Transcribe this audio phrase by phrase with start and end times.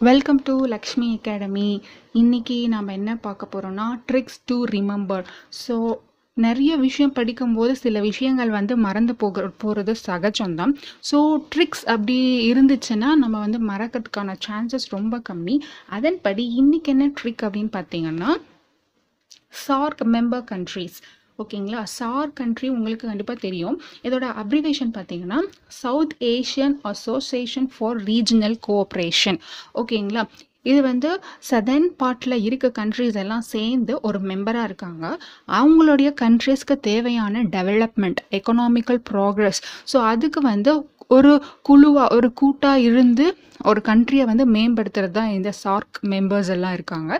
[0.00, 1.82] Welcome to Lakshmi academy
[2.14, 5.24] இன்றைக்கி நாம் என்ன பார்க்க போகிறோன்னா ட்ரிக்ஸ் டு ரிமெம்பர்
[5.66, 5.74] ஸோ
[6.36, 10.72] நிறைய விஷயம் படிக்கும்போது சில விஷயங்கள் வந்து மறந்து போக போகிறது சகஜம்தான்.
[11.10, 11.18] ஸோ
[11.54, 12.16] ட்ரிக்ஸ் அப்படி
[12.52, 15.56] இருந்துச்சுன்னா நம்ம வந்து மறக்கிறதுக்கான சான்சஸ் ரொம்ப கம்மி.
[15.88, 18.30] அதன்படி இன்றைக்கி என்ன ட்ரிக் அப்படின்னு பார்த்தீங்கன்னா
[19.64, 20.98] சார்க் மெம்பர் கண்ட்ரீஸ்
[21.40, 21.82] ஓகேங்களா?
[21.92, 23.76] சார் கண்ட்ரி உங்களுக்கு கண்டிப்பாக தெரியும்.
[24.02, 25.38] இதோட அப்ரிவேஷன் பார்த்தீங்கன்னா
[25.80, 29.38] South Asian association for regional cooperation
[29.74, 30.24] ஓகேங்களா?
[30.64, 31.10] இது வந்து
[31.50, 35.04] சதர்ன் பார்ட்டில் இருக்க கண்ட்ரிஸ் எல்லாம் சேர்ந்து ஒரு மெம்பராக இருக்காங்க.
[35.60, 39.60] அவங்களுடைய கண்ட்ரீஸ்க்கு தேவையான டெவலப்மெண்ட் எக்கனாமிக்கல் ப்ராக்ரஸ்
[39.92, 40.72] ஸோ அதுக்கு வந்து
[41.16, 41.30] ஒரு
[41.68, 43.24] குழுவாக ஒரு கூட்டாக இருந்து
[43.70, 47.12] ஒரு கண்ட்ரியை வந்து மேம்படுத்துறது தான் இந்த சார்க் மெம்பர்ஸ் எல்லாம் இருக்காங்க.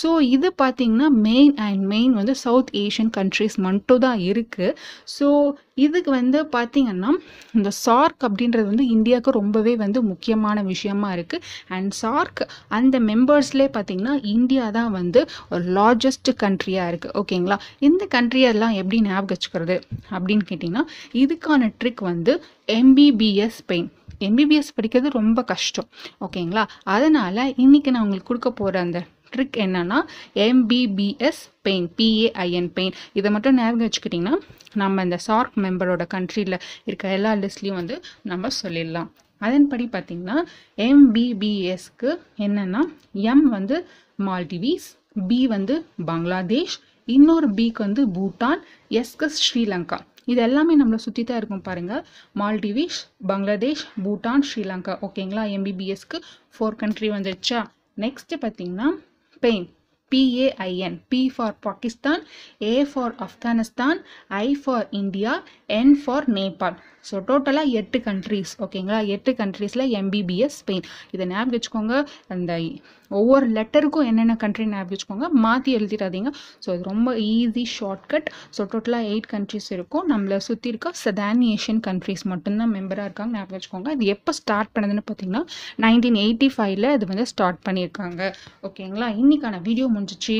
[0.00, 4.76] ஸோ இது பார்த்திங்கன்னா மெயின் அண்ட் மெயின் வந்து சவுத் ஏஷியன் கண்ட்ரிஸ் மட்டும் தான் இருக்குது
[5.16, 5.28] ஸோ
[5.78, 7.10] இதுக்கு வந்து பார்த்திங்கன்னா
[7.52, 14.14] இந்த சார்க் அப்படின்றது வந்து இந்தியாவுக்கு ரொம்பவே வந்து முக்கியமான விஷயமா இருக்குது அண்ட் சார்க் அந்த மெம்பர்ஸ்லேயே பார்த்திங்கன்னா
[14.34, 19.78] இந்தியா தான் வந்து ஒரு லார்ஜஸ்ட் கண்ட்ரியாக இருக்குது ஓகேங்களா இந்த கண்ட்ரியெல்லாம் எப்படி ஞாபகம் வச்சுக்கிறது
[20.10, 20.84] அப்படின்னு கேட்டிங்கன்னா
[21.22, 22.34] இதுக்கான ட்ரிக் வந்து
[22.78, 23.88] எம்பிபிஎஸ் பெயின்
[24.20, 25.88] எம்பிபிஎஸ் படிக்கிறது ரொம்ப கஷ்டம்.
[26.20, 29.00] ஓகேங்களா அதனால் இன்றைக்கி நான் உங்களுக்கு கொடுக்க போகிற அந்த
[29.34, 29.98] ட்ரிக் என்னன்னா
[30.46, 34.36] எம்பிபிஎஸ் பெயின் பிஏஐஎன் பெயின் இதை மட்டும் ஞாபகம் வச்சுக்கிட்டிங்கன்னா
[34.82, 37.96] நம்ம இந்த சார்க் மெம்பரோட கண்ட்ரியில் இருக்க எல்லா லிஸ்ட்லேயும் வந்து
[38.32, 39.08] நம்ம சொல்லிடலாம்.
[39.40, 40.36] அதன்படி பார்த்திங்கன்னா
[40.88, 42.10] எம்பிபிஎஸ்க்கு
[42.46, 42.82] என்னென்னா
[43.32, 43.76] எம் வந்து
[44.28, 44.86] மால்டிவீஸ்
[45.28, 45.74] பி வந்து
[46.08, 46.76] பங்களாதேஷ்
[47.08, 48.60] இன்னொரு பிக்கு வந்து பூட்டான்
[49.00, 49.98] எஸ்க்கு ஸ்ரீலங்கா.
[50.30, 52.02] இது எல்லாமே நம்மளை சுற்றி தான் இருக்கும் பாருங்கள்
[52.40, 52.98] மால்டிவிஸ்
[53.30, 54.94] பங்களாதேஷ் பூட்டான் ஸ்ரீலங்கா.
[55.06, 56.18] ஓகேங்களா எம்பிபிஎஸ்க்கு
[56.54, 57.60] ஃபோர் கண்ட்ரி வந்துருச்சா?
[58.04, 58.88] நெக்ஸ்ட்டு பார்த்தீங்கன்னா
[59.40, 59.66] pain
[60.12, 62.22] PBAIN P for Pakistan
[62.72, 63.96] A for Afghanistan,
[64.44, 65.32] I for India
[65.78, 66.78] N for Nepal
[67.08, 71.94] so டோட்டலாக எட்டு கண்ட்ரீஸ் ஓகேங்களா எட்டு கண்ட்ரீஸில் எம்பிபிஎஸ் ஸ்பெயின் இதை ஞாபகம் வச்சுக்கோங்க.
[72.34, 72.52] அந்த
[73.10, 75.28] ஒவ்வொரு லெட்டருக்கும் என்னென்ன கண்ட்ரி ஞாபகம் வச்சுக்கோங்க.
[75.44, 76.30] மாற்றி எழுதிடாதீங்க.
[76.64, 80.04] ஸோ இது ரொம்ப ஈஸி ஷார்ட்கட் ஸோ டோட்டலாக எயிட் கண்ட்ரிஸ் இருக்கும்.
[80.12, 83.32] நம்மளை சுற்றி இருக்க சதான் ஏஷியன் கண்ட்ரிஸ் மட்டும்தான் மெம்பராக இருக்காங்க.
[83.38, 83.90] ஞாபகம் வச்சுக்கோங்க.
[83.96, 85.42] இது எப்போ ஸ்டார்ட் பண்ணதுன்னு பார்த்தீங்கன்னா
[85.86, 88.20] நைன்டீன் எயிட்டி ஃபைவ்ல இது வந்து ஸ்டார்ட் பண்ணியிருக்காங்க.
[88.68, 90.38] ஓகேங்களா இன்னைக்கான வீடியோ முடிஞ்சிச்சு.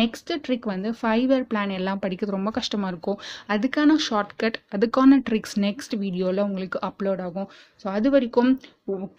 [0.00, 3.18] நெக்ஸ்ட் ட்ரிக் வந்து ஃபைவ் இயர் பிளான் எல்லாம் படிக்கிறது ரொம்ப கஷ்டமாக இருக்கும்.
[3.54, 7.48] அதுக்கான ஷார்ட்கட் அதுக்கான ட்ரிக்ஸ் நெக்ஸ்ட் வீடியோவில் உங்களுக்கு அப்லோட் ஆகும்.
[7.82, 8.50] ஸோ அது வரைக்கும்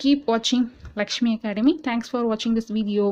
[0.03, 0.67] கீப் வாட்சிங்
[1.01, 3.07] லக்ஷ்மி அகாடமி தேங்க்ஸ் ஃபார் வாட்சிங் திஸ் வீடியோ